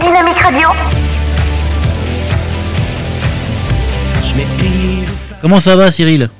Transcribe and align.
Dynamique 0.00 0.40
Radio. 0.40 0.68
Comment 5.40 5.60
ça 5.60 5.76
va, 5.76 5.92
Cyril 5.92 6.30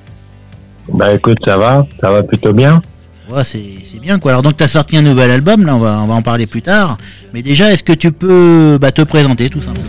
Bah 0.92 1.14
écoute, 1.14 1.38
ça 1.44 1.56
va, 1.56 1.86
ça 2.00 2.10
va 2.10 2.24
plutôt 2.24 2.52
bien. 2.52 2.82
Ouais, 3.30 3.44
c'est 3.44 3.62
c'est 3.84 4.00
bien 4.00 4.18
quoi. 4.18 4.32
Alors 4.32 4.42
donc 4.42 4.56
tu 4.56 4.64
as 4.64 4.68
sorti 4.68 4.96
un 4.96 5.02
nouvel 5.02 5.30
album, 5.30 5.64
là 5.64 5.76
on 5.76 5.78
va, 5.78 6.00
on 6.02 6.06
va 6.06 6.14
en 6.14 6.22
parler 6.22 6.46
plus 6.46 6.62
tard. 6.62 6.98
Mais 7.32 7.42
déjà, 7.42 7.72
est-ce 7.72 7.84
que 7.84 7.92
tu 7.92 8.10
peux 8.10 8.76
bah, 8.80 8.90
te 8.90 9.02
présenter 9.02 9.48
tout 9.48 9.60
simplement 9.60 9.86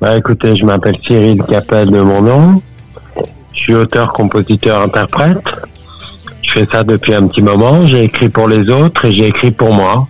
Bah 0.00 0.16
écoutez, 0.16 0.54
je 0.54 0.64
m'appelle 0.64 0.96
Cyril 1.04 1.42
Capel 1.50 1.90
de 1.90 2.00
mon 2.00 2.22
nom. 2.22 2.62
Je 3.52 3.58
suis 3.58 3.74
auteur, 3.74 4.12
compositeur, 4.12 4.82
interprète. 4.82 5.42
Je 6.42 6.52
fais 6.52 6.68
ça 6.70 6.84
depuis 6.84 7.12
un 7.12 7.26
petit 7.26 7.42
moment. 7.42 7.86
J'ai 7.86 8.04
écrit 8.04 8.28
pour 8.28 8.46
les 8.46 8.70
autres 8.70 9.06
et 9.06 9.12
j'ai 9.12 9.26
écrit 9.26 9.50
pour 9.50 9.74
moi. 9.74 10.06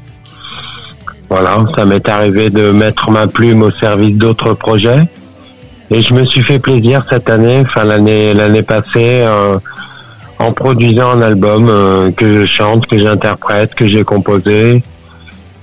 Voilà, 1.30 1.64
ça 1.76 1.84
m'est 1.84 2.08
arrivé 2.08 2.50
de 2.50 2.72
mettre 2.72 3.08
ma 3.12 3.28
plume 3.28 3.62
au 3.62 3.70
service 3.70 4.16
d'autres 4.16 4.52
projets. 4.54 5.08
Et 5.92 6.02
je 6.02 6.12
me 6.12 6.24
suis 6.24 6.42
fait 6.42 6.58
plaisir 6.58 7.06
cette 7.08 7.30
année, 7.30 7.62
enfin 7.64 7.84
l'année 7.84 8.34
l'année 8.34 8.62
passée, 8.62 9.22
euh, 9.22 9.58
en 10.40 10.52
produisant 10.52 11.12
un 11.12 11.22
album 11.22 11.68
euh, 11.68 12.10
que 12.10 12.40
je 12.40 12.46
chante, 12.46 12.86
que 12.86 12.98
j'interprète, 12.98 13.76
que 13.76 13.86
j'ai 13.86 14.02
composé, 14.02 14.82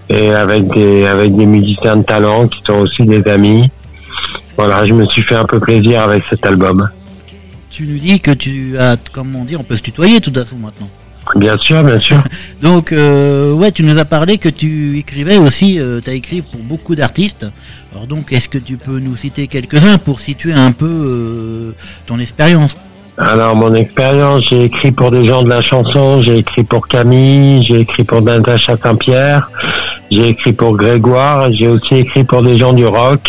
et 0.09 0.31
avec 0.31 0.67
des 0.69 1.05
avec 1.05 1.35
des 1.35 1.45
musiciens 1.45 1.97
de 1.97 2.03
talent 2.03 2.47
qui 2.47 2.61
sont 2.65 2.79
aussi 2.79 3.03
des 3.03 3.23
amis. 3.29 3.69
Voilà, 4.57 4.85
je 4.85 4.93
me 4.93 5.05
suis 5.05 5.21
fait 5.21 5.35
un 5.35 5.45
peu 5.45 5.59
plaisir 5.59 6.01
avec 6.01 6.23
cet 6.29 6.45
album. 6.45 6.89
Tu 7.69 7.85
nous 7.85 7.99
dis 7.99 8.19
que 8.19 8.31
tu 8.31 8.77
as, 8.79 8.95
comment 9.13 9.43
dire, 9.43 9.59
on 9.59 9.63
peut 9.63 9.75
se 9.75 9.83
tutoyer 9.83 10.19
tout 10.19 10.31
à 10.35 10.39
façon 10.39 10.57
maintenant. 10.57 10.89
Bien 11.35 11.57
sûr, 11.57 11.83
bien 11.83 11.99
sûr. 11.99 12.23
Donc 12.61 12.91
euh, 12.91 13.53
ouais, 13.53 13.71
tu 13.71 13.83
nous 13.83 13.97
as 13.97 14.05
parlé 14.05 14.37
que 14.37 14.49
tu 14.49 14.97
écrivais 14.97 15.37
aussi, 15.37 15.79
tu 16.03 16.09
as 16.09 16.13
écrit 16.13 16.41
pour 16.41 16.61
beaucoup 16.61 16.95
d'artistes. 16.95 17.45
Alors 17.93 18.07
donc, 18.07 18.31
est-ce 18.31 18.49
que 18.49 18.57
tu 18.57 18.77
peux 18.77 18.99
nous 18.99 19.15
citer 19.15 19.47
quelques-uns 19.47 19.97
pour 19.97 20.19
situer 20.19 20.53
un 20.53 20.71
peu 20.71 20.85
euh, 20.85 21.71
ton 22.05 22.19
expérience? 22.19 22.75
Alors 23.17 23.55
mon 23.55 23.73
expérience, 23.73 24.43
j'ai 24.49 24.65
écrit 24.65 24.91
pour 24.91 25.09
des 25.09 25.25
gens 25.25 25.41
de 25.41 25.49
la 25.49 25.63
chanson, 25.63 26.21
j'ai 26.21 26.37
écrit 26.37 26.63
pour 26.63 26.87
Camille, 26.87 27.63
j'ai 27.63 27.79
écrit 27.79 28.03
pour 28.03 28.21
Natacha 28.21 28.77
Saint-Pierre, 28.77 29.49
j'ai 30.11 30.27
écrit 30.27 30.53
pour 30.53 30.77
Grégoire, 30.77 31.51
j'ai 31.51 31.67
aussi 31.67 31.95
écrit 31.95 32.23
pour 32.23 32.43
des 32.43 32.55
gens 32.57 32.73
du 32.73 32.85
rock, 32.85 33.21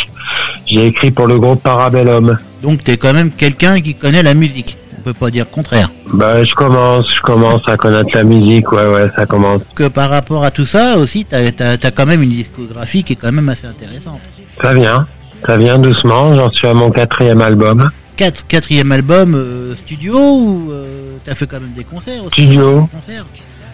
j'ai 0.67 0.87
écrit 0.87 1.11
pour 1.11 1.27
le 1.27 1.39
groupe 1.39 1.62
Parabellum. 1.62 2.37
Donc 2.62 2.84
tu 2.84 2.91
es 2.91 2.98
quand 2.98 3.15
même 3.15 3.31
quelqu'un 3.31 3.81
qui 3.81 3.94
connaît 3.94 4.22
la 4.22 4.34
musique. 4.34 4.77
On 4.98 5.00
peut 5.02 5.14
pas 5.14 5.30
dire 5.30 5.46
le 5.48 5.54
contraire. 5.54 5.91
Bah 6.12 6.42
je 6.42 6.52
commence, 6.54 7.14
je 7.14 7.20
commence 7.20 7.62
à 7.68 7.77
connaître 7.77 8.10
la 8.14 8.24
musique, 8.24 8.70
ouais 8.72 8.86
ouais, 8.86 9.08
ça 9.14 9.27
commence. 9.27 9.62
Que 9.74 9.86
par 9.88 10.10
rapport 10.10 10.44
à 10.44 10.50
tout 10.50 10.66
ça 10.66 10.96
aussi, 10.98 11.24
tu 11.24 11.34
as, 11.34 11.91
quand 11.92 12.06
même 12.06 12.22
une 12.22 12.30
discographie 12.30 13.04
qui 13.04 13.12
est 13.12 13.16
quand 13.16 13.30
même 13.30 13.48
assez 13.48 13.66
intéressante. 13.66 14.19
Ça 14.60 14.74
vient, 14.74 15.06
ça 15.46 15.56
vient 15.56 15.78
doucement, 15.78 16.34
j'en 16.34 16.50
suis 16.50 16.66
à 16.66 16.74
mon 16.74 16.91
quatrième 16.91 17.41
album. 17.41 17.91
Quatre, 18.16 18.46
quatrième 18.48 18.91
album 18.91 19.36
euh, 19.36 19.76
studio 19.76 20.19
ou 20.19 20.72
euh, 20.72 21.12
t'as 21.24 21.36
fait 21.36 21.46
quand 21.46 21.60
même 21.60 21.72
des 21.76 21.84
concerts 21.84 22.24
aussi? 22.24 22.42
Studio. 22.42 22.88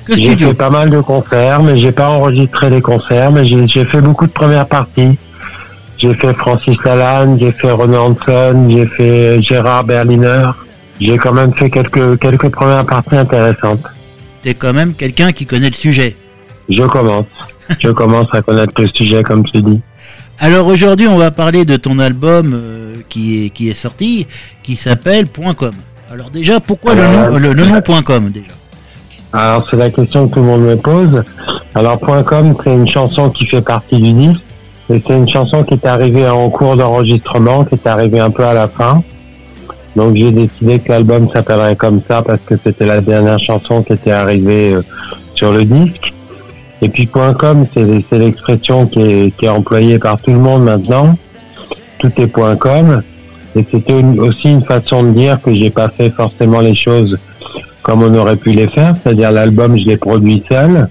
J'ai 0.07 0.37
fait 0.37 0.53
pas 0.53 0.69
mal 0.69 0.91
de 0.91 1.01
concerts, 1.01 1.63
mais 1.63 1.79
j'ai 1.79 1.93
pas 1.93 2.11
enregistré 2.11 2.69
les 2.69 2.83
concerts, 2.83 3.33
mais 3.33 3.47
j'ai 3.47 3.67
j'ai 3.67 3.87
fait 3.87 4.03
beaucoup 4.03 4.27
de 4.27 4.33
premières 4.33 4.67
parties. 4.67 5.19
J'ai 5.97 6.13
fait 6.13 6.35
Francis 6.35 6.77
Lalanne, 6.85 7.39
j'ai 7.41 7.53
fait 7.53 7.71
René 7.71 7.97
Hanson, 7.97 8.69
j'ai 8.69 8.85
fait 8.85 9.41
Gérard 9.41 9.85
Berliner. 9.85 10.51
J'ai 11.01 11.19
quand 11.19 11.33
même 11.33 11.53
fait 11.55 11.71
quelques 11.71 12.19
quelques 12.21 12.49
premières 12.51 12.87
parties 12.87 13.17
intéressantes. 13.17 13.85
T'es 14.43 14.55
quand 14.55 14.73
même 14.73 14.95
quelqu'un 14.95 15.33
qui 15.33 15.47
connaît 15.47 15.69
le 15.71 15.75
sujet. 15.75 16.17
Je 16.69 16.83
commence. 16.85 17.27
Je 17.81 17.89
commence 17.91 18.27
à 18.33 18.43
connaître 18.43 18.81
le 18.81 18.89
sujet, 18.89 19.23
comme 19.23 19.45
tu 19.45 19.61
dis. 19.63 19.81
Alors 20.39 20.67
aujourd'hui, 20.67 21.07
on 21.09 21.17
va 21.17 21.31
parler 21.31 21.65
de 21.65 21.77
ton 21.77 21.99
album 21.99 22.53
euh, 22.55 22.95
qui 23.09 23.47
est 23.47 23.51
qui 23.51 23.71
est 23.71 23.75
sorti, 23.75 24.27
qui 24.63 24.77
s'appelle 24.77 25.27
Point 25.27 25.55
.com. 25.55 25.73
Alors 26.13 26.31
déjà, 26.31 26.61
pourquoi 26.61 26.95
le 26.95 27.03
Euh, 27.03 27.31
nom 27.31 27.39
le, 27.39 27.53
le 27.53 27.65
nom 27.67 27.81
.com 28.05 28.31
déjà? 28.31 28.53
Alors 29.33 29.67
c'est 29.69 29.77
la 29.77 29.91
question 29.91 30.29
que 30.29 30.35
tout 30.35 30.41
le 30.41 30.47
monde 30.47 30.63
me 30.63 30.77
pose. 30.77 31.23
Alors 31.75 31.99
.com 32.01 32.55
c'est 32.63 32.73
une 32.73 32.87
chanson 32.89 33.31
qui 33.31 33.47
fait 33.47 33.63
partie 33.63 33.97
du 34.01 34.13
disque 34.13 34.41
et 34.91 35.03
c'est 35.05 35.15
une 35.15 35.29
chanson 35.29 35.65
qui 35.65 35.75
est 35.75 35.87
arrivée 35.87 36.29
en 36.29 36.51
cours 36.51 36.77
d'enregistrement, 36.77 37.65
qui 37.65 37.75
est 37.75 37.87
arrivée 37.87 38.21
un 38.21 38.31
peu 38.31 38.45
à 38.45 38.53
la 38.55 38.69
fin. 38.69 39.03
Donc 39.97 40.17
j'ai 40.17 40.33
décidé 40.33 40.79
que 40.81 40.91
l'album 40.91 41.29
s'appellerait 41.31 41.77
comme 41.77 42.01
ça 42.09 42.23
parce 42.23 42.41
que 42.41 42.55
c'était 42.65 42.87
la 42.87 43.01
dernière 43.01 43.39
chanson 43.39 43.83
qui 43.83 43.93
était 43.93 44.11
arrivée 44.11 44.75
euh, 44.75 44.83
sur 45.35 45.53
le 45.53 45.65
disque. 45.65 46.13
Et 46.83 46.89
puis 46.89 47.07
.com 47.07 47.67
c'est 47.73 48.19
l'expression 48.19 48.87
qui 48.87 49.33
est, 49.41 49.49
employée 49.49 49.99
par 49.99 50.21
tout 50.21 50.33
le 50.33 50.39
monde 50.39 50.65
maintenant. 50.65 51.15
Tout 51.99 52.13
est 52.19 52.31
.com 52.59 53.03
et 53.57 53.65
c'était 53.71 54.03
aussi 54.19 54.51
une 54.51 54.65
façon 54.65 55.05
de 55.05 55.11
dire 55.11 55.41
que 55.41 55.55
j'ai 55.55 55.71
pas 55.71 55.89
fait 55.89 56.11
forcément 56.11 56.61
les 56.61 56.75
choses 56.75 57.17
comme 57.85 58.03
on 58.03 58.15
aurait 58.15 58.37
pu 58.37 58.51
les 58.51 58.67
faire, 58.67 58.95
c'est-à-dire 58.95 59.31
l'album, 59.31 59.77
je 59.77 59.85
l'ai 59.85 59.99
produit 59.99 60.43
seul. 60.49 60.89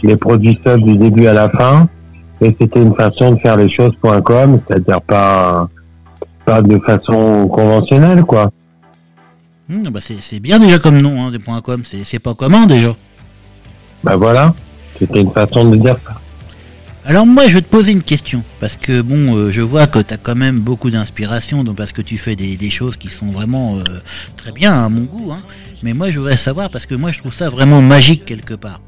Je 0.00 0.06
l'ai 0.06 0.16
produit 0.16 0.58
seul 0.64 0.80
du 0.80 0.96
début 0.96 1.26
à 1.26 1.32
la 1.32 1.48
fin. 1.48 1.88
Et 2.40 2.56
c'était 2.58 2.80
une 2.80 2.94
façon 2.94 3.32
de 3.32 3.40
faire 3.40 3.56
les 3.56 3.68
choses 3.68 3.92
.com, 4.00 4.60
c'est-à-dire 4.66 5.00
pas, 5.02 5.68
pas 6.44 6.62
de 6.62 6.78
façon 6.80 7.48
conventionnelle, 7.48 8.22
quoi. 8.22 8.50
Hmm, 9.68 9.88
bah 9.90 10.00
c'est 10.00 10.40
bien 10.40 10.58
déjà 10.58 10.78
comme 10.78 11.00
nom, 11.00 11.22
hein, 11.22 11.30
des 11.30 11.38
points 11.38 11.60
.com. 11.60 11.82
C'est 11.84 12.18
pas 12.18 12.34
commun 12.34 12.66
déjà. 12.66 12.94
Ben 14.04 14.16
voilà. 14.16 14.54
C'était 14.98 15.20
une 15.20 15.32
façon 15.32 15.70
de 15.70 15.76
dire 15.76 15.96
ça. 16.04 16.14
Alors 17.04 17.26
moi, 17.26 17.46
je 17.46 17.54
vais 17.54 17.62
te 17.62 17.68
poser 17.68 17.90
une 17.90 18.02
question 18.02 18.44
parce 18.60 18.76
que 18.76 19.00
bon, 19.00 19.34
euh, 19.34 19.50
je 19.50 19.60
vois 19.60 19.88
que 19.88 19.98
tu 19.98 20.14
as 20.14 20.18
quand 20.18 20.36
même 20.36 20.60
beaucoup 20.60 20.90
d'inspiration, 20.90 21.64
donc 21.64 21.76
parce 21.76 21.90
que 21.90 22.02
tu 22.02 22.16
fais 22.16 22.36
des, 22.36 22.56
des 22.56 22.70
choses 22.70 22.96
qui 22.96 23.08
sont 23.08 23.26
vraiment 23.26 23.76
euh, 23.76 23.82
très 24.36 24.52
bien 24.52 24.84
à 24.84 24.88
mon 24.88 25.02
goût. 25.02 25.32
Hein. 25.32 25.40
Mais 25.82 25.94
moi, 25.94 26.10
je 26.10 26.18
voudrais 26.18 26.36
savoir 26.36 26.70
parce 26.70 26.86
que 26.86 26.94
moi, 26.94 27.10
je 27.10 27.18
trouve 27.18 27.32
ça 27.32 27.50
vraiment 27.50 27.82
magique 27.82 28.24
quelque 28.24 28.54
part. 28.54 28.80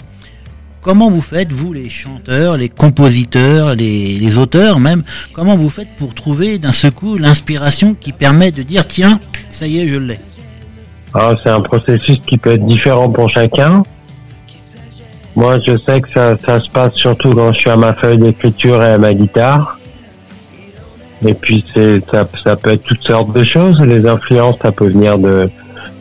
Comment 0.84 1.10
vous 1.10 1.22
faites, 1.22 1.50
vous, 1.50 1.72
les 1.72 1.88
chanteurs, 1.88 2.58
les 2.58 2.68
compositeurs, 2.68 3.74
les, 3.74 4.36
auteurs 4.36 4.78
même, 4.78 5.02
comment 5.32 5.56
vous 5.56 5.70
faites 5.70 5.88
pour 5.96 6.12
trouver 6.12 6.58
d'un 6.58 6.72
seul 6.72 6.92
coup 6.92 7.16
l'inspiration 7.16 7.96
qui 7.98 8.12
permet 8.12 8.50
de 8.50 8.62
dire 8.62 8.86
tiens, 8.86 9.18
ça 9.50 9.66
y 9.66 9.80
est, 9.80 9.88
je 9.88 9.96
l'ai? 9.96 10.20
Alors, 11.14 11.40
c'est 11.42 11.48
un 11.48 11.62
processus 11.62 12.18
qui 12.26 12.36
peut 12.36 12.52
être 12.52 12.66
différent 12.66 13.08
pour 13.08 13.30
chacun. 13.30 13.82
Moi, 15.34 15.58
je 15.66 15.78
sais 15.88 16.02
que 16.02 16.08
ça, 16.12 16.60
se 16.60 16.68
passe 16.68 16.92
surtout 16.96 17.32
quand 17.32 17.54
je 17.54 17.60
suis 17.60 17.70
à 17.70 17.78
ma 17.78 17.94
feuille 17.94 18.18
d'écriture 18.18 18.82
et 18.82 18.92
à 18.92 18.98
ma 18.98 19.14
guitare. 19.14 19.78
Et 21.26 21.32
puis, 21.32 21.64
ça, 22.12 22.28
ça 22.44 22.56
peut 22.56 22.72
être 22.72 22.82
toutes 22.82 23.04
sortes 23.04 23.34
de 23.34 23.42
choses. 23.42 23.80
Les 23.80 24.06
influences, 24.06 24.56
ça 24.60 24.70
peut 24.70 24.90
venir 24.90 25.18
de, 25.18 25.48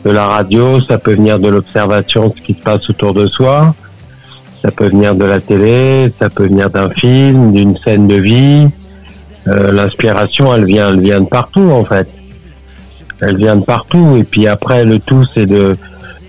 de 0.04 0.10
la 0.10 0.26
radio, 0.26 0.78
ça 0.82 0.98
peut 0.98 1.14
venir 1.14 1.38
de 1.38 1.48
l'observation 1.48 2.28
de 2.28 2.34
ce 2.36 2.42
qui 2.42 2.52
se 2.52 2.62
passe 2.62 2.90
autour 2.90 3.14
de 3.14 3.26
soi. 3.28 3.74
Ça 4.64 4.70
peut 4.70 4.88
venir 4.88 5.14
de 5.14 5.24
la 5.26 5.40
télé, 5.40 6.08
ça 6.08 6.30
peut 6.30 6.46
venir 6.46 6.70
d'un 6.70 6.88
film, 6.88 7.52
d'une 7.52 7.76
scène 7.84 8.08
de 8.08 8.14
vie. 8.14 8.68
Euh, 9.46 9.70
l'inspiration, 9.72 10.54
elle 10.54 10.64
vient, 10.64 10.88
elle 10.88 11.00
vient 11.00 11.20
de 11.20 11.26
partout, 11.26 11.70
en 11.70 11.84
fait. 11.84 12.14
Elle 13.20 13.36
vient 13.36 13.56
de 13.56 13.64
partout. 13.64 14.16
Et 14.16 14.24
puis 14.24 14.46
après, 14.48 14.86
le 14.86 15.00
tout, 15.00 15.22
c'est 15.34 15.44
de, 15.44 15.76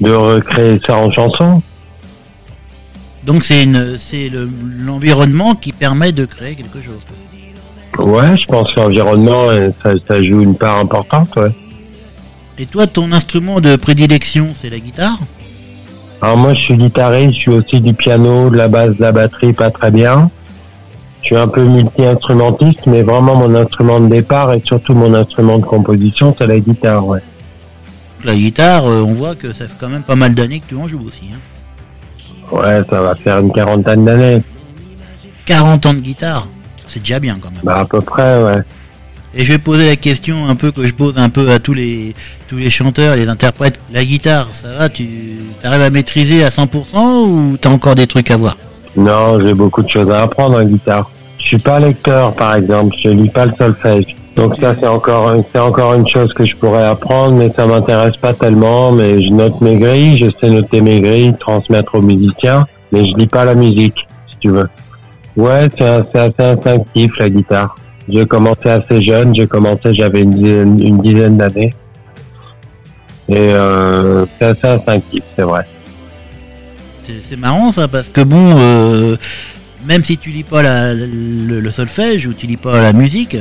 de 0.02 0.12
recréer 0.12 0.82
ça 0.86 0.98
en 0.98 1.10
chanson. 1.10 1.62
Donc 3.26 3.46
c'est 3.46 3.64
le- 3.66 4.50
l'environnement 4.86 5.56
qui 5.56 5.72
permet 5.72 6.12
de 6.12 6.26
créer 6.26 6.56
quelque 6.56 6.82
chose. 6.82 7.02
Ouais, 7.98 8.36
je 8.38 8.46
pense 8.48 8.74
que 8.74 8.82
l'environnement, 8.82 9.48
euh, 9.50 9.70
ça, 9.82 9.94
ça 10.08 10.22
joue 10.22 10.42
une 10.42 10.56
part 10.56 10.78
importante, 10.80 11.34
ouais. 11.38 11.56
Et 12.60 12.66
toi, 12.66 12.86
ton 12.86 13.12
instrument 13.14 13.62
de 13.62 13.78
prédilection, 13.78 14.50
c'est 14.54 14.70
la 14.70 14.80
guitare? 14.80 15.18
Alors 16.22 16.38
moi, 16.38 16.54
je 16.54 16.60
suis 16.60 16.78
guitariste, 16.78 17.34
je 17.34 17.40
suis 17.40 17.52
aussi 17.52 17.82
du 17.82 17.94
piano, 17.94 18.50
de 18.50 18.58
la 18.58 18.68
basse, 18.68 18.96
de 18.96 19.02
la 19.02 19.12
batterie, 19.12 19.54
pas 19.54 19.70
très 19.70 19.92
bien. 19.92 20.30
Je 21.22 21.28
suis 21.28 21.36
un 21.36 21.48
peu 21.48 21.64
multi-instrumentiste, 21.64 22.86
mais 22.88 23.02
vraiment 23.02 23.36
mon 23.36 23.54
instrument 23.56 24.00
de 24.00 24.08
départ 24.08 24.54
et 24.54 24.62
surtout 24.64 24.94
mon 24.94 25.14
instrument 25.14 25.58
de 25.58 25.66
composition, 25.66 26.36
c'est 26.38 26.48
la 26.48 26.60
guitare, 26.60 27.06
ouais. 27.06 27.22
La 28.24 28.36
guitare, 28.36 28.86
euh, 28.86 29.02
on 29.02 29.14
voit 29.14 29.36
que 29.36 29.54
ça 29.54 29.68
fait 29.68 29.76
quand 29.80 29.90
même 29.90 30.04
pas 30.04 30.16
mal 30.16 30.34
d'années 30.34 30.60
que 30.60 30.68
tu 30.68 30.76
en 30.76 30.88
joues 30.88 31.04
aussi. 31.06 31.30
Hein. 31.34 31.40
Ouais, 32.52 32.82
ça 32.90 33.02
va 33.02 33.16
faire 33.16 33.40
une 33.40 33.52
quarantaine 33.52 34.06
d'années. 34.06 34.42
40 35.46 35.86
ans 35.86 35.94
de 35.94 36.00
guitare, 36.00 36.48
c'est 36.88 37.00
déjà 37.00 37.20
bien 37.20 37.38
quand 37.42 37.52
même. 37.52 37.62
Bah, 37.64 37.80
à 37.80 37.86
peu 37.86 38.02
près, 38.02 38.44
ouais. 38.44 38.62
Et 39.38 39.44
je 39.44 39.52
vais 39.52 39.58
poser 39.58 39.86
la 39.86 39.98
question 39.98 40.48
un 40.48 40.56
peu 40.56 40.72
que 40.72 40.86
je 40.86 40.94
pose 40.94 41.18
un 41.18 41.30
peu 41.30 41.50
à 41.52 41.60
tous 41.60 41.74
les 41.74 42.16
tous 42.48 42.56
les 42.56 42.70
chanteurs, 42.70 43.18
les 43.18 43.28
interprètes. 43.28 43.82
La 43.92 44.06
guitare, 44.06 44.48
ça 44.54 44.72
va, 44.72 44.88
tu 44.88 45.06
arrives 45.64 45.82
à 45.82 45.90
maîtriser 45.90 46.44
à 46.46 46.50
100% 46.50 47.28
ou 47.28 47.58
t'as 47.60 47.70
encore 47.70 47.96
des 47.96 48.08
trucs 48.08 48.32
à 48.32 48.38
voir? 48.38 48.56
Non, 48.96 49.42
j'ai 49.42 49.54
beaucoup 49.54 49.84
de 49.84 49.90
choses 49.90 50.10
à 50.10 50.24
apprendre 50.24 50.58
en 50.58 50.64
guitare. 50.64 51.10
Je 51.38 51.44
suis 51.44 51.58
pas 51.58 51.80
lecteur, 51.80 52.34
par 52.34 52.56
exemple. 52.56 52.96
Je 53.04 53.10
lis 53.10 53.30
pas 53.30 53.46
le 53.46 53.54
solfège. 53.58 54.16
Donc 54.38 54.56
ça, 54.56 54.74
c'est 54.80 54.88
encore, 54.88 55.34
c'est 55.54 55.60
encore 55.60 55.94
une 55.96 56.08
chose 56.08 56.34
que 56.34 56.46
je 56.46 56.56
pourrais 56.56 56.86
apprendre, 56.86 57.36
mais 57.36 57.52
ça 57.56 57.66
m'intéresse 57.66 58.16
pas 58.16 58.34
tellement. 58.34 58.94
Mais 58.94 59.22
je 59.22 59.32
note 59.32 59.60
mes 59.60 59.76
grilles, 59.76 60.18
je 60.18 60.30
sais 60.40 60.50
noter 60.50 60.80
mes 60.80 61.02
grilles, 61.02 61.36
transmettre 61.40 61.96
aux 61.96 62.02
musiciens, 62.02 62.66
mais 62.94 63.06
je 63.06 63.16
lis 63.18 63.28
pas 63.28 63.44
la 63.44 63.56
musique, 63.56 64.08
si 64.32 64.38
tu 64.40 64.50
veux. 64.50 64.70
Ouais, 65.36 65.68
c'est 65.78 65.86
assez 65.86 66.30
instinctif 66.40 67.18
la 67.20 67.30
guitare. 67.30 67.76
J'ai 68.08 68.26
commencé 68.26 68.70
assez 68.70 69.02
jeune, 69.02 69.34
j'ai 69.34 69.48
commencé, 69.48 69.94
j'avais 69.94 70.22
une 70.22 70.32
dizaine, 70.32 70.80
une 70.80 71.02
dizaine 71.02 71.38
d'années. 71.38 71.74
Et 73.28 73.36
euh, 73.38 74.26
c'est 74.38 74.46
assez 74.46 74.68
instinctif, 74.68 75.24
c'est 75.36 75.42
vrai. 75.42 75.66
C'est 77.24 77.38
marrant 77.38 77.72
ça, 77.72 77.88
parce 77.88 78.10
que 78.10 78.22
bon, 78.22 78.56
euh, 78.58 79.16
même 79.88 80.04
si 80.04 80.18
tu 80.18 80.30
lis 80.30 80.44
pas 80.44 80.94
le, 80.94 81.72
solfège 81.72 82.28
ou 82.28 82.34
tu 82.34 82.48
lis 82.48 82.58
pas 82.58 82.82
la 82.82 82.94
musique, 82.94 83.38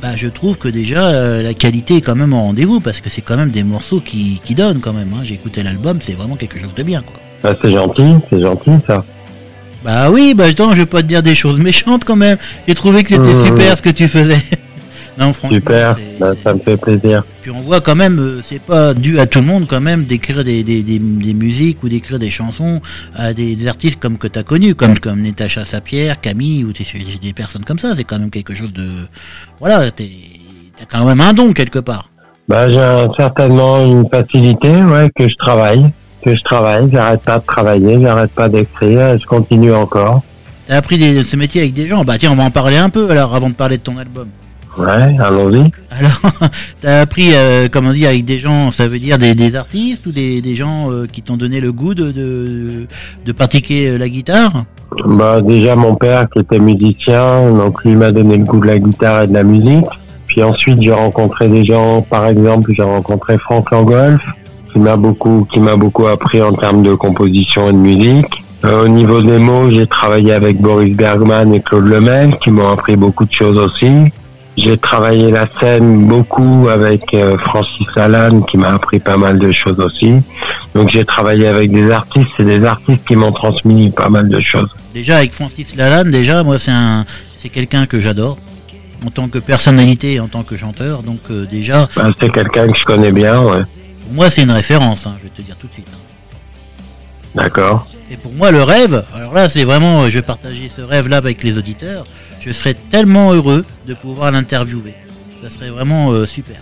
bah, 0.00 0.16
je 0.16 0.28
trouve 0.28 0.56
que 0.56 0.68
déjà 0.68 1.08
euh, 1.08 1.42
la 1.42 1.54
qualité 1.54 1.96
est 1.96 2.00
quand 2.00 2.16
même 2.16 2.32
au 2.32 2.40
rendez-vous, 2.40 2.80
parce 2.80 3.00
que 3.00 3.10
c'est 3.10 3.22
quand 3.22 3.36
même 3.36 3.50
des 3.50 3.62
morceaux 3.62 4.00
qui, 4.00 4.40
qui 4.44 4.54
donnent 4.54 4.80
quand 4.80 4.92
même. 4.92 5.12
Hein. 5.14 5.20
J'ai 5.22 5.34
écouté 5.34 5.62
l'album, 5.62 5.98
c'est 6.00 6.14
vraiment 6.14 6.36
quelque 6.36 6.58
chose 6.58 6.74
de 6.74 6.82
bien. 6.82 7.02
Quoi. 7.02 7.20
Bah, 7.42 7.56
c'est 7.60 7.72
gentil, 7.72 8.14
c'est 8.30 8.40
gentil 8.40 8.72
ça. 8.86 9.04
Bah 9.84 10.10
oui, 10.10 10.34
bah 10.34 10.44
attends, 10.44 10.72
je 10.72 10.78
vais 10.78 10.86
pas 10.86 11.02
te 11.02 11.08
dire 11.08 11.22
des 11.22 11.34
choses 11.34 11.58
méchantes 11.58 12.04
quand 12.04 12.16
même. 12.16 12.38
J'ai 12.68 12.74
trouvé 12.74 13.02
que 13.02 13.10
c'était 13.10 13.34
mmh. 13.34 13.44
super 13.44 13.76
ce 13.76 13.82
que 13.82 13.90
tu 13.90 14.06
faisais. 14.06 14.38
non, 15.18 15.32
franchement. 15.32 15.56
Super, 15.56 15.96
bah, 16.20 16.34
ça 16.42 16.54
me 16.54 16.60
fait 16.60 16.76
plaisir. 16.76 17.24
Puis 17.40 17.50
on 17.50 17.60
voit 17.60 17.80
quand 17.80 17.96
même, 17.96 18.20
euh, 18.20 18.40
c'est 18.42 18.62
pas 18.62 18.94
dû 18.94 19.18
à 19.18 19.26
tout 19.26 19.40
le 19.40 19.46
monde 19.46 19.66
quand 19.68 19.80
même 19.80 20.04
d'écrire 20.04 20.44
des, 20.44 20.62
des, 20.62 20.82
des, 20.82 21.00
musiques 21.00 21.82
ou 21.82 21.88
d'écrire 21.88 22.20
des 22.20 22.30
chansons 22.30 22.80
à 23.16 23.34
des, 23.34 23.66
artistes 23.66 23.98
comme 23.98 24.18
que 24.18 24.28
tu 24.28 24.38
as 24.38 24.44
connus, 24.44 24.76
comme, 24.76 24.98
comme 24.98 25.20
Natacha 25.20 25.64
Sapierre, 25.64 26.20
Camille 26.20 26.64
ou 26.64 26.72
des 26.72 27.32
personnes 27.32 27.64
comme 27.64 27.80
ça. 27.80 27.96
C'est 27.96 28.04
quand 28.04 28.20
même 28.20 28.30
quelque 28.30 28.54
chose 28.54 28.72
de. 28.72 28.86
Voilà, 29.58 29.90
t'as 29.90 30.04
quand 30.88 31.04
même 31.04 31.20
un 31.20 31.32
don 31.32 31.52
quelque 31.52 31.80
part. 31.80 32.08
Bah, 32.48 32.68
j'ai 32.68 33.08
certainement 33.16 33.84
une 33.84 34.08
facilité, 34.08 34.68
ouais, 34.68 35.10
que 35.16 35.28
je 35.28 35.34
travaille 35.36 35.90
que 36.24 36.34
je 36.34 36.42
travaille, 36.42 36.88
j'arrête 36.92 37.22
pas 37.22 37.38
de 37.38 37.44
travailler, 37.44 38.00
j'arrête 38.00 38.32
pas 38.32 38.48
d'écrire, 38.48 39.18
je 39.18 39.26
continue 39.26 39.72
encore. 39.74 40.22
T'as 40.66 40.76
appris 40.76 41.24
ce 41.24 41.36
métier 41.36 41.62
avec 41.62 41.74
des 41.74 41.88
gens 41.88 42.04
Bah 42.04 42.14
tiens, 42.18 42.32
on 42.32 42.36
va 42.36 42.44
en 42.44 42.50
parler 42.50 42.76
un 42.76 42.88
peu 42.88 43.10
alors 43.10 43.34
avant 43.34 43.50
de 43.50 43.54
parler 43.54 43.78
de 43.78 43.82
ton 43.82 43.98
album. 43.98 44.28
Ouais, 44.78 45.16
allons-y. 45.18 45.70
Alors, 45.90 46.20
t'as 46.80 47.00
appris, 47.00 47.34
euh, 47.34 47.68
comment 47.70 47.92
dire, 47.92 48.08
avec 48.08 48.24
des 48.24 48.38
gens, 48.38 48.70
ça 48.70 48.88
veut 48.88 48.98
dire 48.98 49.18
des, 49.18 49.56
artistes 49.56 50.06
ou 50.06 50.12
des, 50.12 50.56
gens 50.56 50.90
euh, 50.90 51.06
qui 51.10 51.20
t'ont 51.20 51.36
donné 51.36 51.60
le 51.60 51.72
goût 51.72 51.94
de, 51.94 52.10
de, 52.10 53.32
pratiquer 53.32 53.90
euh, 53.90 53.98
la 53.98 54.08
guitare? 54.08 54.64
Bah 55.06 55.40
déjà 55.40 55.74
mon 55.74 55.94
père 55.94 56.28
qui 56.30 56.40
était 56.40 56.58
musicien, 56.58 57.50
donc 57.52 57.82
lui 57.82 57.94
m'a 57.94 58.12
donné 58.12 58.36
le 58.36 58.44
goût 58.44 58.60
de 58.60 58.66
la 58.66 58.78
guitare 58.78 59.22
et 59.22 59.26
de 59.26 59.34
la 59.34 59.42
musique. 59.42 59.86
Puis 60.26 60.42
ensuite 60.42 60.80
j'ai 60.80 60.92
rencontré 60.92 61.48
des 61.48 61.64
gens, 61.64 62.02
par 62.02 62.26
exemple 62.26 62.72
j'ai 62.74 62.82
rencontré 62.82 63.38
Franck 63.38 63.70
Langolf, 63.70 64.22
qui 64.72 64.78
m'a 64.78 64.96
beaucoup, 64.96 65.46
qui 65.52 65.60
m'a 65.60 65.76
beaucoup 65.76 66.06
appris 66.06 66.42
en 66.42 66.52
termes 66.52 66.82
de 66.82 66.94
composition 66.94 67.68
et 67.68 67.72
de 67.72 67.78
musique. 67.78 68.42
Euh, 68.64 68.84
au 68.84 68.88
niveau 68.88 69.20
des 69.20 69.38
mots, 69.38 69.70
j'ai 69.70 69.86
travaillé 69.86 70.32
avec 70.32 70.60
Boris 70.60 70.96
Bergman 70.96 71.52
et 71.52 71.60
Claude 71.60 71.86
Lemel, 71.86 72.36
qui 72.38 72.50
m'ont 72.50 72.70
appris 72.70 72.96
beaucoup 72.96 73.24
de 73.24 73.32
choses 73.32 73.58
aussi. 73.58 73.90
J'ai 74.56 74.76
travaillé 74.76 75.30
la 75.30 75.48
scène 75.58 76.06
beaucoup 76.06 76.68
avec 76.68 77.14
euh, 77.14 77.38
Francis 77.38 77.86
Lalanne, 77.96 78.44
qui 78.44 78.58
m'a 78.58 78.74
appris 78.74 79.00
pas 79.00 79.16
mal 79.16 79.38
de 79.38 79.50
choses 79.50 79.80
aussi. 79.80 80.14
Donc 80.74 80.90
j'ai 80.90 81.04
travaillé 81.04 81.48
avec 81.48 81.72
des 81.72 81.90
artistes 81.90 82.30
et 82.38 82.44
des 82.44 82.64
artistes 82.64 83.04
qui 83.06 83.16
m'ont 83.16 83.32
transmis 83.32 83.90
pas 83.90 84.10
mal 84.10 84.28
de 84.28 84.40
choses. 84.40 84.68
Déjà 84.94 85.18
avec 85.18 85.32
Francis 85.32 85.74
Lalanne, 85.74 86.10
déjà 86.10 86.42
moi 86.42 86.58
c'est 86.58 86.70
un, 86.70 87.06
c'est 87.36 87.48
quelqu'un 87.48 87.86
que 87.86 87.98
j'adore 87.98 88.38
en 89.06 89.10
tant 89.10 89.28
que 89.28 89.38
personnalité 89.38 90.14
et 90.14 90.20
en 90.20 90.28
tant 90.28 90.42
que 90.42 90.56
chanteur. 90.56 91.02
Donc 91.02 91.20
euh, 91.30 91.46
déjà. 91.50 91.88
Bah, 91.96 92.10
c'est 92.20 92.30
quelqu'un 92.30 92.68
que 92.70 92.78
je 92.78 92.84
connais 92.84 93.12
bien, 93.12 93.42
ouais. 93.42 93.62
Moi, 94.12 94.30
c'est 94.30 94.42
une 94.42 94.50
référence, 94.50 95.06
hein, 95.06 95.14
je 95.18 95.24
vais 95.24 95.30
te 95.30 95.42
dire 95.42 95.56
tout 95.56 95.66
de 95.66 95.72
suite. 95.72 95.88
Hein. 95.92 95.98
D'accord. 97.34 97.86
Et 98.10 98.16
pour 98.16 98.32
moi, 98.32 98.50
le 98.50 98.62
rêve, 98.62 99.04
alors 99.14 99.32
là, 99.32 99.48
c'est 99.48 99.64
vraiment, 99.64 100.04
je 100.10 100.16
vais 100.16 100.22
partager 100.22 100.68
ce 100.68 100.82
rêve-là 100.82 101.16
avec 101.16 101.42
les 101.42 101.56
auditeurs. 101.56 102.04
Je 102.40 102.52
serais 102.52 102.74
tellement 102.74 103.32
heureux 103.32 103.64
de 103.86 103.94
pouvoir 103.94 104.30
l'interviewer. 104.30 104.94
Ça 105.42 105.48
serait 105.48 105.70
vraiment 105.70 106.10
euh, 106.10 106.26
super. 106.26 106.56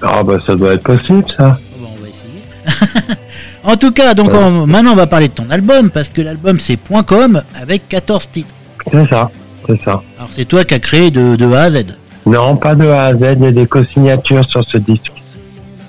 Ah 0.00 0.22
bah 0.22 0.38
ça 0.46 0.54
doit 0.54 0.74
être 0.74 0.84
possible 0.84 1.24
ça. 1.36 1.58
Oh, 1.58 1.82
bah, 1.82 1.88
on 1.92 2.02
va 2.02 2.08
essayer. 2.08 3.16
en 3.64 3.76
tout 3.76 3.90
cas, 3.90 4.14
donc 4.14 4.32
maintenant 4.66 4.92
on 4.92 4.96
va 4.96 5.08
parler 5.08 5.28
de 5.28 5.32
ton 5.32 5.50
album 5.50 5.90
parce 5.90 6.08
que 6.08 6.22
l'album 6.22 6.60
c'est 6.60 6.78
.com 7.04 7.42
avec 7.60 7.88
14 7.88 8.30
titres. 8.30 8.48
C'est 8.92 9.08
ça, 9.08 9.30
c'est 9.66 9.82
ça. 9.82 10.02
Alors 10.16 10.28
c'est 10.30 10.44
toi 10.44 10.64
qui 10.64 10.74
as 10.74 10.78
créé 10.78 11.10
de, 11.10 11.34
de 11.34 11.52
A 11.52 11.62
à 11.62 11.70
Z. 11.70 11.86
Non, 12.26 12.56
pas 12.56 12.76
de 12.76 12.86
A 12.86 13.06
à 13.06 13.14
Z, 13.14 13.36
il 13.38 13.42
y 13.42 13.46
a 13.46 13.52
des 13.52 13.66
co-signatures 13.66 14.48
sur 14.48 14.64
ce 14.64 14.78
disque. 14.78 15.12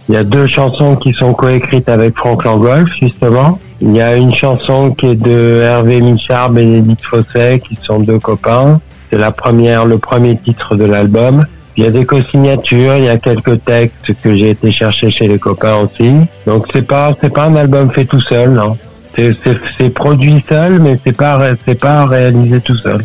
Il 0.10 0.16
y 0.16 0.18
a 0.18 0.24
deux 0.24 0.48
chansons 0.48 0.96
qui 0.96 1.14
sont 1.14 1.34
coécrites 1.34 1.88
avec 1.88 2.18
Franck 2.18 2.44
Langolf, 2.44 2.92
justement. 3.00 3.60
Il 3.80 3.96
y 3.96 4.02
a 4.02 4.16
une 4.16 4.34
chanson 4.34 4.90
qui 4.90 5.06
est 5.06 5.16
de 5.16 5.62
Hervé 5.62 6.02
Michard, 6.02 6.50
Bénédicte 6.50 7.06
Fosset, 7.06 7.60
qui 7.60 7.76
sont 7.76 8.00
deux 8.00 8.18
copains. 8.18 8.82
C'est 9.12 9.20
la 9.20 9.32
première, 9.32 9.86
le 9.86 10.00
premier 10.00 10.36
titre 10.36 10.76
de 10.76 10.86
l'album. 10.86 11.46
Il 11.78 11.84
y 11.84 11.88
a 11.88 11.92
des 11.92 12.08
co-signatures, 12.08 12.96
il 12.98 13.04
y 13.04 13.10
a 13.10 13.18
quelques 13.18 13.64
textes 13.64 14.12
que 14.24 14.36
j'ai 14.36 14.50
été 14.50 14.72
chercher 14.72 15.12
chez 15.12 15.28
les 15.28 15.38
copains 15.38 15.76
aussi. 15.76 16.12
Donc 16.48 16.66
c'est 16.74 16.88
pas, 16.88 17.16
c'est 17.22 17.32
pas 17.32 17.46
un 17.46 17.56
album 17.56 17.92
fait 17.92 18.06
tout 18.06 18.20
seul, 18.20 18.52
non. 18.52 18.78
C'est 19.16 19.90
produit 19.92 20.44
seul, 20.50 20.80
mais 20.80 21.00
c'est 21.06 21.16
pas, 21.16 21.52
c'est 21.68 21.80
pas 21.80 22.06
réalisé 22.08 22.60
tout 22.62 22.78
seul. 22.78 23.02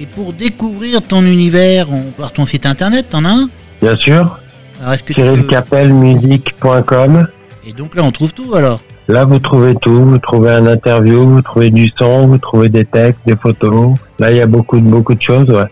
Et 0.00 0.06
pour 0.06 0.32
découvrir 0.32 1.02
ton 1.02 1.22
univers, 1.24 1.88
on 1.92 2.12
part 2.12 2.32
ton 2.32 2.46
site 2.46 2.66
internet, 2.66 3.06
t'en 3.10 3.24
as 3.24 3.30
un? 3.30 3.50
Bien 3.82 3.96
sûr. 3.96 4.39
CyrilCapelmusique.com. 4.80 7.28
Et 7.66 7.72
donc 7.72 7.94
là, 7.94 8.02
on 8.02 8.10
trouve 8.10 8.32
tout 8.32 8.54
alors 8.54 8.80
Là, 9.08 9.24
vous 9.24 9.38
trouvez 9.40 9.74
tout. 9.74 10.04
Vous 10.04 10.18
trouvez 10.18 10.50
un 10.50 10.66
interview, 10.66 11.28
vous 11.28 11.42
trouvez 11.42 11.70
du 11.70 11.90
son, 11.98 12.28
vous 12.28 12.38
trouvez 12.38 12.68
des 12.68 12.84
textes, 12.84 13.20
des 13.26 13.36
photos. 13.36 13.96
Là, 14.18 14.30
il 14.30 14.36
y 14.36 14.40
a 14.40 14.46
beaucoup 14.46 14.78
de, 14.78 14.88
beaucoup 14.88 15.14
de 15.14 15.22
choses, 15.22 15.50
ouais. 15.50 15.66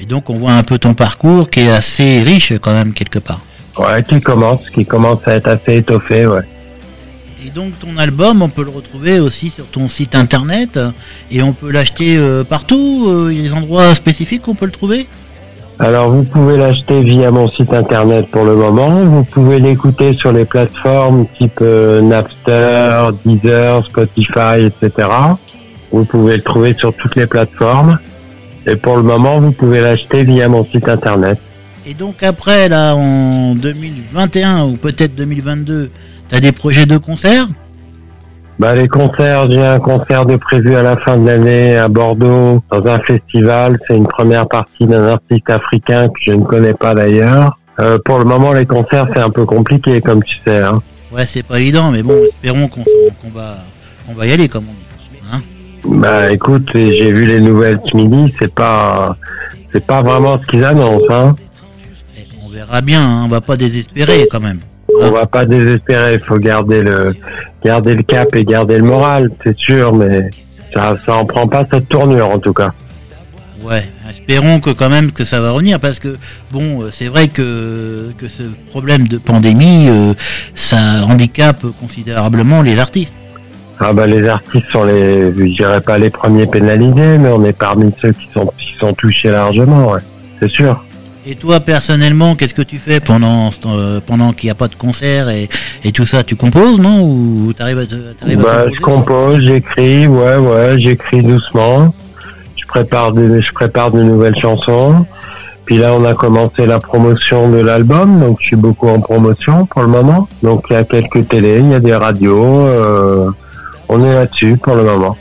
Et 0.00 0.06
donc, 0.06 0.30
on 0.30 0.34
voit 0.34 0.52
un 0.52 0.62
peu 0.62 0.78
ton 0.78 0.94
parcours 0.94 1.50
qui 1.50 1.60
est 1.60 1.70
assez 1.70 2.22
riche 2.22 2.54
quand 2.60 2.72
même, 2.72 2.94
quelque 2.94 3.18
part. 3.18 3.40
Ouais, 3.78 4.02
qui 4.02 4.20
commence, 4.20 4.68
qui 4.70 4.84
commence 4.84 5.26
à 5.26 5.34
être 5.34 5.48
assez 5.48 5.76
étoffé, 5.76 6.26
ouais. 6.26 6.42
Et 7.44 7.50
donc 7.50 7.76
ton 7.80 7.96
album, 7.96 8.40
on 8.40 8.48
peut 8.48 8.62
le 8.62 8.70
retrouver 8.70 9.18
aussi 9.18 9.50
sur 9.50 9.66
ton 9.66 9.88
site 9.88 10.14
internet 10.14 10.78
et 11.30 11.42
on 11.42 11.52
peut 11.52 11.72
l'acheter 11.72 12.16
euh, 12.16 12.44
partout. 12.44 13.06
Euh, 13.08 13.32
il 13.32 13.38
y 13.38 13.40
a 13.40 13.48
des 13.48 13.54
endroits 13.54 13.94
spécifiques 13.96 14.46
où 14.46 14.52
on 14.52 14.54
peut 14.54 14.66
le 14.66 14.72
trouver? 14.72 15.08
Alors 15.82 16.10
vous 16.10 16.22
pouvez 16.22 16.56
l'acheter 16.56 17.02
via 17.02 17.32
mon 17.32 17.50
site 17.50 17.74
internet 17.74 18.28
pour 18.30 18.44
le 18.44 18.54
moment. 18.54 19.04
Vous 19.04 19.24
pouvez 19.24 19.58
l'écouter 19.58 20.12
sur 20.12 20.32
les 20.32 20.44
plateformes 20.44 21.26
type 21.36 21.58
euh, 21.60 22.00
Napster, 22.00 23.10
Deezer, 23.24 23.84
Spotify, 23.86 24.66
etc. 24.66 25.08
Vous 25.90 26.04
pouvez 26.04 26.36
le 26.36 26.42
trouver 26.42 26.74
sur 26.74 26.94
toutes 26.94 27.16
les 27.16 27.26
plateformes. 27.26 27.98
Et 28.64 28.76
pour 28.76 28.96
le 28.96 29.02
moment, 29.02 29.40
vous 29.40 29.50
pouvez 29.50 29.80
l'acheter 29.80 30.22
via 30.22 30.48
mon 30.48 30.64
site 30.64 30.88
internet. 30.88 31.38
Et 31.84 31.94
donc 31.94 32.22
après, 32.22 32.68
là, 32.68 32.94
en 32.94 33.56
2021 33.56 34.66
ou 34.66 34.76
peut-être 34.76 35.16
2022, 35.16 35.90
tu 36.28 36.34
as 36.34 36.38
des 36.38 36.52
projets 36.52 36.86
de 36.86 36.96
concert? 36.96 37.48
Bah, 38.58 38.74
les 38.74 38.88
concerts, 38.88 39.50
j'ai 39.50 39.64
un 39.64 39.80
concert 39.80 40.26
de 40.26 40.36
prévu 40.36 40.74
à 40.76 40.82
la 40.82 40.96
fin 40.96 41.16
de 41.16 41.26
l'année 41.26 41.76
à 41.76 41.88
Bordeaux 41.88 42.62
dans 42.70 42.86
un 42.86 42.98
festival. 43.00 43.78
C'est 43.86 43.96
une 43.96 44.06
première 44.06 44.46
partie 44.46 44.86
d'un 44.86 45.08
artiste 45.08 45.50
africain 45.50 46.08
que 46.08 46.20
je 46.20 46.32
ne 46.32 46.44
connais 46.44 46.74
pas 46.74 46.94
d'ailleurs. 46.94 47.58
Euh, 47.80 47.98
pour 48.04 48.18
le 48.18 48.24
moment, 48.24 48.52
les 48.52 48.66
concerts, 48.66 49.08
c'est 49.12 49.20
un 49.20 49.30
peu 49.30 49.46
compliqué, 49.46 50.00
comme 50.00 50.22
tu 50.22 50.38
sais. 50.46 50.60
Hein. 50.60 50.82
Ouais, 51.10 51.26
c'est 51.26 51.42
pas 51.42 51.58
évident, 51.60 51.90
mais 51.90 52.02
bon, 52.02 52.16
espérons 52.24 52.68
qu'on 52.68 52.84
va, 53.30 53.56
on 54.08 54.12
va 54.12 54.26
y 54.26 54.32
aller, 54.32 54.48
comme 54.48 54.66
on 54.68 54.72
dit. 54.72 55.20
Hein 55.32 55.40
bah, 55.84 56.30
écoute, 56.30 56.70
j'ai 56.74 57.12
vu 57.12 57.24
les 57.24 57.40
nouvelles 57.40 57.80
ce 57.90 57.96
midi, 57.96 58.32
c'est 58.38 58.54
pas, 58.54 59.16
c'est 59.72 59.84
pas 59.84 60.02
vraiment 60.02 60.38
ce 60.38 60.46
qu'ils 60.46 60.64
annoncent. 60.64 61.10
Hein. 61.10 61.32
On 62.44 62.48
verra 62.48 62.80
bien, 62.82 63.02
hein, 63.02 63.22
on 63.24 63.28
va 63.28 63.40
pas 63.40 63.56
désespérer 63.56 64.28
quand 64.30 64.40
même. 64.40 64.60
On 65.00 65.10
va 65.10 65.26
pas 65.26 65.44
désespérer, 65.44 66.14
il 66.14 66.20
faut 66.20 66.36
garder 66.36 66.82
le, 66.82 67.14
garder 67.64 67.94
le 67.94 68.02
cap 68.02 68.34
et 68.34 68.44
garder 68.44 68.78
le 68.78 68.84
moral, 68.84 69.30
c'est 69.42 69.56
sûr, 69.58 69.94
mais 69.94 70.30
ça, 70.74 70.96
ça 71.04 71.14
en 71.14 71.24
prend 71.24 71.46
pas 71.46 71.64
cette 71.72 71.88
tournure 71.88 72.28
en 72.30 72.38
tout 72.38 72.52
cas. 72.52 72.72
Ouais, 73.62 73.84
espérons 74.10 74.58
que 74.58 74.70
quand 74.70 74.90
même 74.90 75.12
que 75.12 75.24
ça 75.24 75.40
va 75.40 75.52
revenir 75.52 75.78
parce 75.78 76.00
que 76.00 76.16
bon, 76.50 76.82
euh, 76.82 76.90
c'est 76.90 77.06
vrai 77.06 77.28
que, 77.28 78.10
que 78.18 78.28
ce 78.28 78.42
problème 78.70 79.06
de 79.06 79.18
pandémie, 79.18 79.88
euh, 79.88 80.14
ça 80.56 81.04
handicape 81.08 81.64
considérablement 81.80 82.62
les 82.62 82.80
artistes. 82.80 83.14
Ah 83.78 83.92
bah 83.92 84.06
les 84.06 84.28
artistes 84.28 84.66
sont 84.70 84.84
les, 84.84 85.32
je 85.36 85.56
dirais 85.56 85.80
pas 85.80 85.98
les 85.98 86.10
premiers 86.10 86.46
pénalisés, 86.46 87.18
mais 87.18 87.28
on 87.28 87.44
est 87.44 87.52
parmi 87.52 87.92
ceux 88.00 88.12
qui 88.12 88.28
sont 88.32 88.52
qui 88.58 88.74
sont 88.78 88.92
touchés 88.94 89.30
largement, 89.30 89.92
ouais, 89.92 90.00
c'est 90.40 90.50
sûr. 90.50 90.84
Et 91.24 91.36
toi, 91.36 91.60
personnellement, 91.60 92.34
qu'est-ce 92.34 92.54
que 92.54 92.62
tu 92.62 92.78
fais 92.78 92.98
pendant, 92.98 93.50
euh, 93.66 94.00
pendant 94.04 94.32
qu'il 94.32 94.48
n'y 94.48 94.50
a 94.50 94.56
pas 94.56 94.66
de 94.66 94.74
concert 94.74 95.28
et, 95.28 95.48
et, 95.84 95.92
tout 95.92 96.04
ça 96.04 96.24
Tu 96.24 96.34
composes, 96.34 96.80
non 96.80 97.00
Ou 97.02 97.52
t'arrives 97.52 97.78
à, 97.78 98.24
arrives 98.24 98.42
bah, 98.42 98.64
Je 98.72 98.80
compose, 98.80 99.40
j'écris, 99.40 100.08
ouais, 100.08 100.36
ouais, 100.36 100.78
j'écris 100.78 101.22
doucement. 101.22 101.94
Je 102.56 102.66
prépare, 102.66 103.12
des, 103.12 103.40
je 103.40 103.52
prépare 103.52 103.92
de 103.92 104.02
nouvelles 104.02 104.36
chansons. 104.36 105.06
Puis 105.64 105.78
là, 105.78 105.94
on 105.94 106.04
a 106.04 106.14
commencé 106.14 106.66
la 106.66 106.80
promotion 106.80 107.48
de 107.50 107.58
l'album, 107.58 108.18
donc 108.18 108.38
je 108.40 108.46
suis 108.48 108.56
beaucoup 108.56 108.88
en 108.88 109.00
promotion 109.00 109.66
pour 109.66 109.82
le 109.82 109.88
moment. 109.88 110.28
Donc 110.42 110.64
il 110.70 110.72
y 110.72 110.76
a 110.76 110.82
quelques 110.82 111.28
télés, 111.28 111.60
il 111.60 111.70
y 111.70 111.74
a 111.74 111.80
des 111.80 111.94
radios. 111.94 112.66
Euh, 112.66 113.30
on 113.88 114.04
est 114.04 114.12
là-dessus 114.12 114.56
pour 114.56 114.74
le 114.74 114.82
moment. 114.82 115.16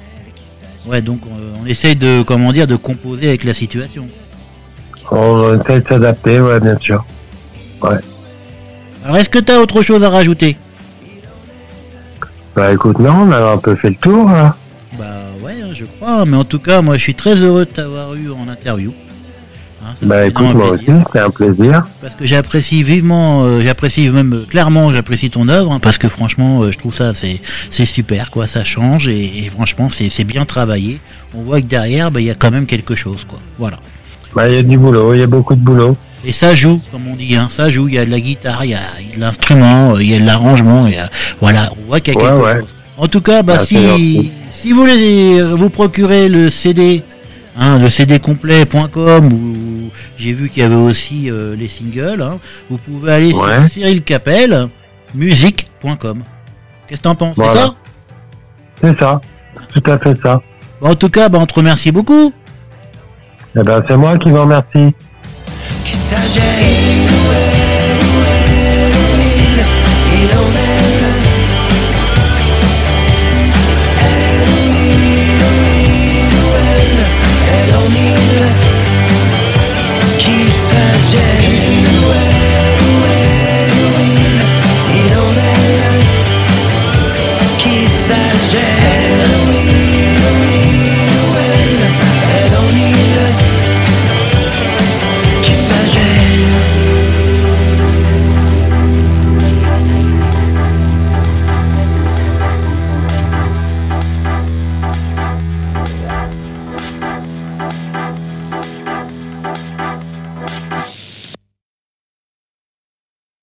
Ouais, 0.88 1.02
donc 1.04 1.20
euh, 1.28 1.54
on 1.62 1.68
essaye 1.68 1.96
de, 1.96 2.24
comment 2.24 2.52
dire, 2.52 2.66
de 2.66 2.76
composer 2.76 3.28
avec 3.28 3.44
la 3.44 3.54
situation. 3.54 4.08
On 5.12 5.60
essaie 5.60 5.82
de 5.82 5.88
s'adapter, 5.88 6.40
ouais, 6.40 6.60
bien 6.60 6.78
sûr. 6.80 7.04
Ouais. 7.82 7.98
Alors, 9.04 9.18
est-ce 9.18 9.30
que 9.30 9.40
tu 9.40 9.52
as 9.52 9.60
autre 9.60 9.82
chose 9.82 10.04
à 10.04 10.10
rajouter? 10.10 10.58
Bah 12.56 12.74
écoute, 12.74 13.00
non, 13.00 13.28
on 13.28 13.32
a 13.32 13.54
un 13.54 13.58
peu 13.58 13.76
fait 13.76 13.90
le 13.90 13.96
tour. 13.96 14.30
Là. 14.30 14.56
Bah 14.98 15.06
ouais, 15.44 15.56
hein, 15.64 15.70
je 15.74 15.86
crois. 15.86 16.26
Mais 16.26 16.38
en 16.38 16.44
tout 16.44 16.60
cas, 16.60 16.82
moi, 16.82 16.98
je 16.98 17.02
suis 17.02 17.16
très 17.16 17.36
heureux 17.36 17.66
de 17.66 17.72
t'avoir 17.72 18.14
eu 18.16 18.30
en 18.32 18.48
interview. 18.50 18.94
Hein, 19.84 19.94
Bah 20.02 20.28
écoute, 20.28 20.54
moi 20.54 20.74
plaisir. 20.76 20.94
aussi, 20.96 21.04
c'était 21.08 21.20
un 21.20 21.30
plaisir. 21.30 21.86
Parce 22.02 22.16
que 22.16 22.26
j'apprécie 22.26 22.84
vivement, 22.84 23.46
euh, 23.46 23.62
j'apprécie 23.62 24.10
même 24.10 24.34
euh, 24.34 24.46
clairement, 24.48 24.94
j'apprécie 24.94 25.30
ton 25.32 25.48
œuvre, 25.48 25.72
hein, 25.72 25.80
parce 25.80 25.98
que 25.98 26.08
franchement, 26.08 26.62
euh, 26.62 26.72
je 26.72 26.78
trouve 26.78 26.94
ça 26.94 27.14
c'est 27.16 27.40
c'est 27.72 27.86
super, 27.86 28.30
quoi. 28.32 28.46
Ça 28.48 28.64
change 28.64 29.08
et, 29.08 29.40
et 29.40 29.50
franchement, 29.50 29.90
c'est 29.90 30.10
c'est 30.10 30.24
bien 30.26 30.46
travaillé. 30.46 31.00
On 31.34 31.42
voit 31.44 31.62
que 31.62 31.66
derrière, 31.68 32.12
bah, 32.12 32.20
il 32.22 32.28
y 32.28 32.32
a 32.32 32.36
quand 32.36 32.52
même 32.52 32.66
quelque 32.68 32.96
chose, 32.96 33.26
quoi. 33.28 33.40
Voilà. 33.58 33.80
Bah 34.36 34.48
il 34.50 34.56
y 34.56 34.58
a 34.58 34.64
du 34.64 34.78
boulot, 34.78 35.14
il 35.14 35.20
y 35.20 35.24
a 35.24 35.28
beaucoup 35.28 35.56
de 35.56 35.60
boulot. 35.60 35.98
Et 36.24 36.32
ça 36.34 36.54
joue, 36.54 36.80
comme 36.92 37.08
on 37.08 37.16
dit, 37.16 37.36
hein, 37.36 37.48
ça 37.50 37.70
joue. 37.70 37.88
Il 37.88 37.96
y 37.96 37.98
a 37.98 38.06
de 38.06 38.12
la 38.12 38.20
guitare, 38.20 38.64
il 38.64 38.72
y 38.72 38.76
a, 38.76 38.80
de 39.16 39.20
l'instrument, 39.20 39.96
euh, 39.96 40.04
il 40.04 40.12
y 40.12 40.16
a 40.16 40.20
de 40.20 40.26
l'arrangement, 40.26 40.86
il 40.88 40.94
y 40.94 40.98
a, 40.98 41.10
voilà, 41.42 41.72
on 41.82 41.88
voit 41.88 42.00
qu'il 42.00 42.14
y 42.14 42.18
a 42.18 42.20
Ouais, 42.20 42.28
quelque 42.30 42.44
ouais. 42.44 42.62
chose. 42.62 42.76
En 42.98 43.08
tout 43.08 43.22
cas, 43.22 43.42
bah, 43.42 43.56
Ah, 43.58 43.66
si, 43.66 44.32
si 44.52 44.72
vous 44.72 44.82
voulez 44.82 45.40
euh, 45.40 45.56
vous 45.56 45.70
procurer 45.72 46.30
le 46.30 46.50
CD, 46.52 47.02
hein, 47.58 47.80
le 47.80 47.90
cdcomplet.com, 47.90 49.34
ou 49.34 49.90
j'ai 50.18 50.34
vu 50.34 50.48
qu'il 50.50 50.62
y 50.62 50.66
avait 50.66 50.76
aussi 50.76 51.32
euh, 51.32 51.56
les 51.56 51.68
singles, 51.68 52.22
hein, 52.22 52.38
vous 52.70 52.78
pouvez 52.78 53.12
aller 53.14 53.34
Ouais. 53.34 53.62
sur 53.62 53.70
Cyril 53.70 54.04
Capel, 54.04 54.68
musique.com. 55.16 56.22
Qu'est-ce 56.88 57.00
que 57.00 57.04
t'en 57.04 57.16
penses 57.16 57.38
C'est 57.38 57.50
ça? 57.50 57.74
C'est 58.80 59.00
ça, 59.00 59.22
tout 59.74 59.92
à 59.92 59.98
fait 59.98 60.16
ça. 60.22 60.42
En 60.82 60.96
tout 60.96 61.10
cas, 61.10 61.30
bah, 61.30 61.40
on 61.42 61.46
te 61.48 61.54
remercie 61.56 61.92
beaucoup. 61.92 62.32
Eh 63.54 63.64
ben 63.64 63.84
c'est 63.86 63.98
moi 63.98 64.18
qui 64.18 64.30
vous 64.30 64.42
remercie. 64.42 64.96